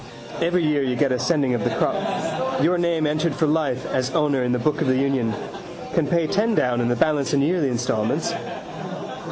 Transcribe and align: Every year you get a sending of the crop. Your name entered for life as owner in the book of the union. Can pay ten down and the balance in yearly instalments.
Every 0.41 0.63
year 0.65 0.81
you 0.81 0.95
get 0.95 1.11
a 1.11 1.19
sending 1.19 1.53
of 1.53 1.63
the 1.63 1.69
crop. 1.75 2.63
Your 2.63 2.79
name 2.79 3.05
entered 3.05 3.35
for 3.35 3.45
life 3.45 3.85
as 3.85 4.09
owner 4.15 4.43
in 4.43 4.51
the 4.51 4.57
book 4.57 4.81
of 4.81 4.87
the 4.87 4.97
union. 4.97 5.31
Can 5.93 6.07
pay 6.07 6.25
ten 6.25 6.55
down 6.55 6.81
and 6.81 6.89
the 6.89 6.95
balance 6.95 7.35
in 7.35 7.41
yearly 7.43 7.67
instalments. 7.69 8.33